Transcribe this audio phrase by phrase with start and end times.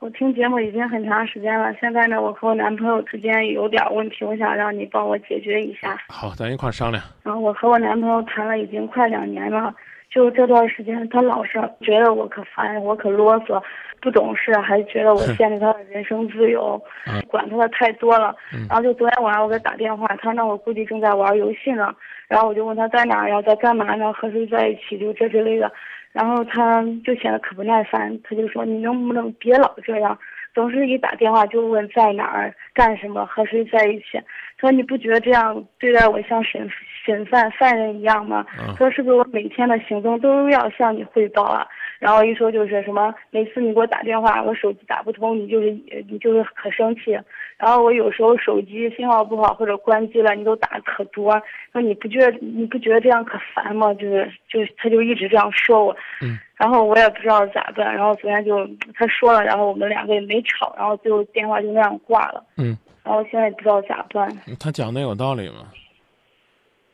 [0.00, 5.98] 我听节目已经很长时间了，现在呢，我和我男朋友之间有点问题，我想让你帮我解决一下。
[6.08, 7.02] 好，咱一块儿商量。
[7.24, 9.74] 然后我和我男朋友谈了已经快两年了，
[10.08, 13.60] 就这段时间他老是觉得我可烦，我可啰嗦，
[14.00, 16.80] 不懂事，还觉得我 限制他的人身自由，
[17.26, 18.32] 管他的太多了。
[18.68, 21.92] 然后就昨天晚上我给他打电话，他那我估计正在玩游戏呢。
[22.28, 24.12] 然后我就问他在哪儿呀，在干嘛呢？
[24.12, 24.96] 和谁在一起？
[24.96, 25.72] 就这之类的。
[26.18, 30.18] 然后他就显得可不耐烦，他就说：“你能不能别老这样，
[30.52, 34.20] 总是一打电话就问在哪儿、干什么、和谁在一起？”
[34.58, 36.68] 他说：“你不觉得这样对待我像审
[37.06, 41.64] 审犯犯人一样吗？”他说：“是不是我每天的行踪都要向你汇报啊？”
[41.98, 45.70] 然后一说就是什么，每次你给我打电话，我手机打不通，你就是
[46.08, 47.18] 你就是可生气。
[47.56, 51.32] 然后我有时候手机信号不好或者关机了，你都打可多。
[51.72, 53.92] 说你不觉得你不觉得这样可烦吗？
[53.94, 55.96] 就是就他就一直这样说我。
[56.22, 56.38] 嗯。
[56.56, 57.94] 然后我也不知道咋办。
[57.94, 62.44] 然后昨天就他说了，然后我们两个也没吵，然后最后电话就那样挂了。
[62.56, 62.76] 嗯。
[63.02, 64.30] 然后现在也不知道咋办。
[64.60, 65.66] 他讲的有道理吗？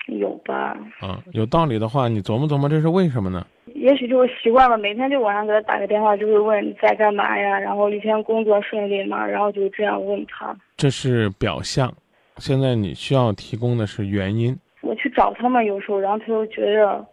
[0.06, 0.76] 有吧。
[1.00, 3.46] 啊，有道理的话，你琢磨琢磨，这是为什么呢？
[3.74, 9.26] 也许就是习惯了，每天就晚上给他打个电话，就是问你在干嘛呀，然后一天工作顺利吗？
[9.26, 10.54] 然后就这样问他。
[10.76, 11.92] 这是表象，
[12.36, 14.56] 现在你需要提供的是原因。
[14.82, 17.04] 我去找他们有时候，然后他就觉得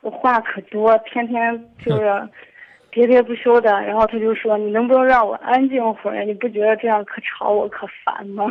[0.00, 1.52] 我话可多，天天
[1.84, 2.02] 就是
[2.92, 6.24] 喋喋不休的，然后他就说你能不能让我安静会儿？
[6.24, 8.46] 你不觉得这样可吵我可烦吗？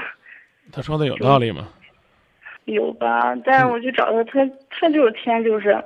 [0.71, 1.67] 他说的有道理吗？
[2.65, 5.83] 有吧，但是我去找他，他他就是天就是。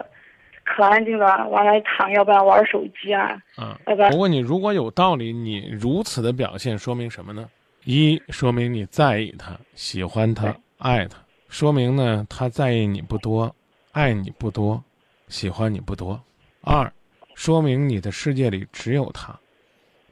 [0.72, 3.36] 可安静了，往那一躺，要不然玩手机啊。
[3.58, 3.76] 嗯，
[4.12, 7.50] 我问你，如果有道理，你如此的表现说明什么呢？
[7.86, 13.52] 一，说明你在意他，喜欢他，爱他，说明呢他在意你不多，
[13.94, 14.84] 爱你不多，
[15.28, 16.22] 喜欢你不多。
[16.62, 16.94] 二，
[17.34, 19.36] 说明你的世界里只有他，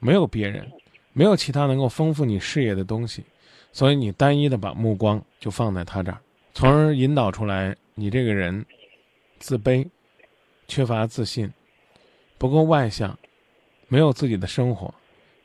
[0.00, 0.66] 没有别人，
[1.12, 3.22] 没有其他能够丰富你视野的东西，
[3.70, 6.18] 所以你单一的把目光就放在他这儿，
[6.58, 8.66] 从而引导出来你这个人
[9.38, 9.88] 自卑。
[10.66, 11.48] 缺乏自信，
[12.36, 13.16] 不够外向，
[13.86, 14.92] 没有自己的生活，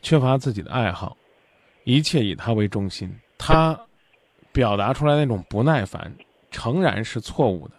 [0.01, 1.15] 缺乏自己的爱好，
[1.83, 3.09] 一切以他为中心。
[3.37, 3.79] 他
[4.51, 6.11] 表达出来那种不耐烦，
[6.49, 7.75] 诚然是错误的。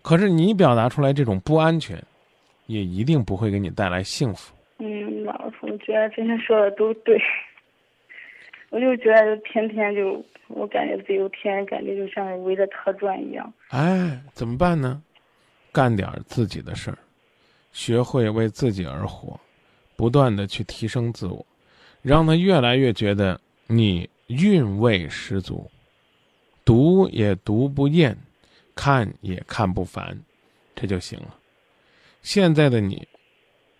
[0.00, 2.00] 可是你表达出来这种不安全，
[2.66, 4.54] 也一定不会给你带来幸福。
[4.78, 7.20] 嗯，老师，我觉得今天说的都对。
[8.70, 13.52] 我就觉得天天就，我感觉自由天，感觉就像围着他转一样。
[13.68, 15.02] 哎，怎么办呢？
[15.72, 16.98] 干点自己的事儿，
[17.72, 19.38] 学会为自己而活，
[19.96, 21.44] 不断的去提升自我，
[22.02, 25.70] 让他越来越觉得你韵味十足，
[26.64, 28.16] 读也读不厌，
[28.74, 30.18] 看也看不烦，
[30.74, 31.34] 这就行了。
[32.22, 33.06] 现在的你，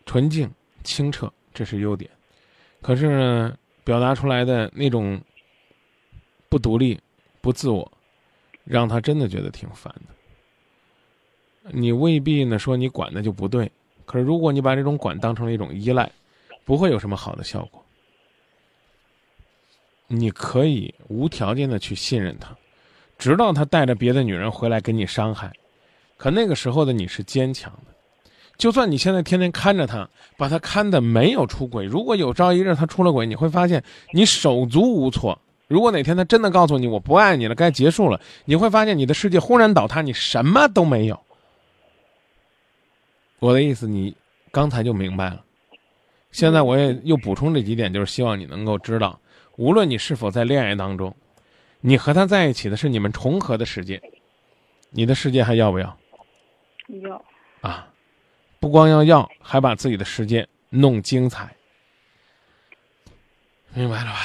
[0.06, 0.50] 纯净
[0.84, 2.10] 清澈，这是优点，
[2.81, 5.19] 可是呢，表达出来的那种
[6.50, 7.00] 不独立、
[7.41, 7.91] 不自我，
[8.65, 11.71] 让他真的觉得挺烦的。
[11.72, 13.72] 你未必呢说你管的就不对，
[14.04, 16.12] 可是如果你把这种管当成了一种依赖，
[16.66, 17.82] 不会有什么好的效果。
[20.06, 22.54] 你可以无条件的去信任他，
[23.16, 25.50] 直到他带着别的女人回来给你伤害，
[26.19, 27.88] 可那个时候的你是坚强的。
[28.58, 33.82] 就算你现在天天看着他，把他看的没有出轨，如果有朝一日他出了轨，你会发现
[34.12, 35.41] 你手足无措。
[35.69, 41.18] 如果哪天他真的告诉你我不爱你了，该结束了，你会发现你的世界轰然倒塌，你什么都没有。
[43.38, 44.16] 我的意思，你
[44.50, 45.44] 刚才就明白了。
[46.32, 49.20] 现在我也又补充这几点，就是希望你能够知道，
[49.56, 51.14] 无论你是否在恋爱当中，
[51.80, 54.02] 你和他在一起的是你们重合的世界，
[54.91, 55.97] 你的世界还要不要？
[57.02, 57.22] 要。
[57.60, 57.88] 啊，
[58.68, 61.56] 不光要要，还把自己的世界弄精彩，
[63.72, 64.18] 明白了吧？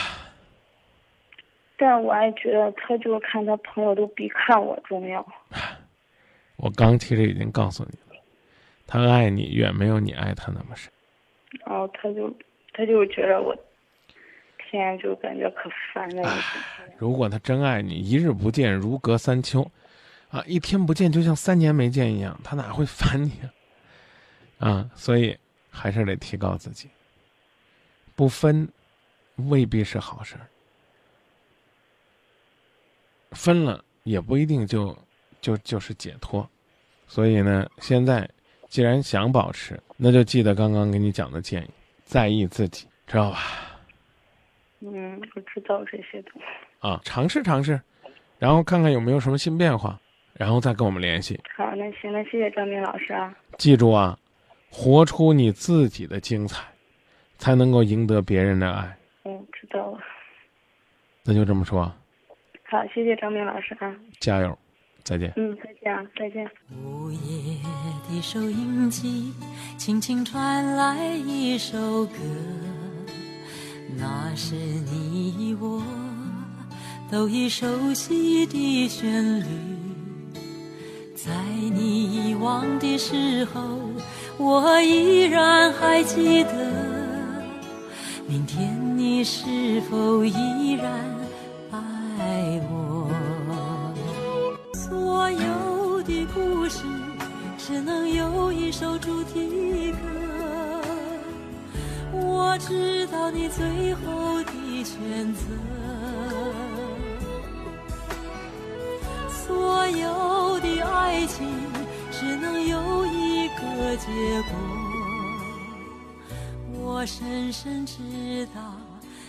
[1.77, 5.25] 但我还觉得，他就是看他朋友都比看我重要。
[6.57, 8.21] 我刚其实已经告诉你了。
[8.85, 10.91] 他爱你远没有你爱他那么深，
[11.65, 12.29] 然后他就
[12.73, 13.55] 他就觉得我
[14.57, 16.29] 天就感觉可烦了。
[16.97, 19.65] 如果他真爱你，一日不见如隔三秋，
[20.29, 23.47] 啊，一天不见就像三年没见一样，他哪会烦你啊？
[24.65, 25.37] 啊，所以
[25.69, 26.89] 还是得提高自己。
[28.15, 28.67] 不分
[29.35, 30.47] 未必是好事儿，
[33.31, 34.97] 分了也不一定就
[35.41, 36.49] 就就是解脱，
[37.07, 38.29] 所以呢，现在。
[38.69, 41.69] 既然想保持，那就记得刚刚给你讲的建议，
[42.05, 43.37] 在意自己，知道吧？
[44.79, 46.47] 嗯，我知道这些东西。
[46.79, 47.79] 啊，尝试尝试，
[48.39, 50.01] 然后看看有没有什么新变化，
[50.33, 51.39] 然后再跟我们联系。
[51.55, 53.31] 好，那行，那谢谢张明老师啊。
[53.59, 54.17] 记住啊，
[54.75, 56.65] 活出你自己的精彩，
[57.37, 58.97] 才能够赢得别人的爱。
[59.23, 59.99] 嗯知道了。
[61.23, 61.83] 那就这么说。
[62.63, 63.95] 好，谢谢张明老师啊。
[64.19, 64.57] 加油，
[65.03, 65.31] 再见。
[65.35, 66.43] 嗯，再见啊，再见。
[66.71, 67.59] 午夜
[68.09, 69.31] 的收音机，
[69.77, 72.17] 轻轻传来一首歌，
[73.95, 75.83] 那是你我
[77.11, 79.45] 都已熟悉的旋律。
[81.15, 81.31] 在
[81.71, 83.79] 你遗忘的时候，
[84.37, 86.53] 我依然还记得。
[88.27, 90.91] 明天你是否依然
[91.71, 93.07] 爱我？
[94.73, 96.83] 所有的故事
[97.57, 99.97] 只能有一首主题歌。
[102.11, 105.41] 我知道你最后的选择。
[109.29, 111.47] 所有的爱情
[112.11, 113.02] 只能有
[113.73, 114.07] 一个结
[114.43, 114.51] 果。
[116.71, 118.61] 我深深知道，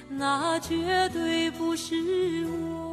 [0.08, 2.84] 那绝对不是我。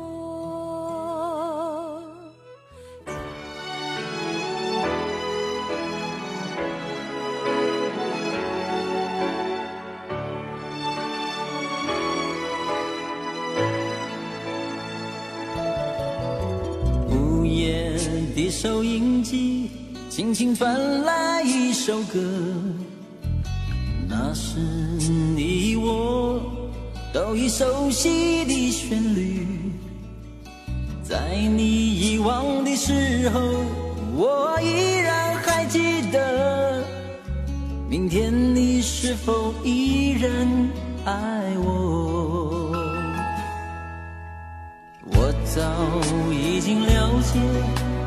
[17.09, 17.97] 午夜
[18.35, 19.70] 的收音机，
[20.11, 22.19] 轻轻传来一首歌。
[24.09, 26.41] 那是你我
[27.13, 29.47] 都已熟悉的旋律，
[31.01, 31.17] 在
[31.55, 31.63] 你
[31.95, 33.39] 遗忘的时候，
[34.13, 36.83] 我依然还记得。
[37.87, 40.29] 明天你是否依然
[41.05, 42.75] 爱我？
[45.05, 45.61] 我早
[46.33, 47.39] 已经了解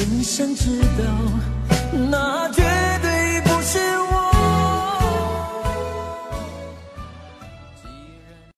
[0.00, 1.04] 人生之道，
[2.10, 2.62] 那绝
[3.02, 3.09] 对。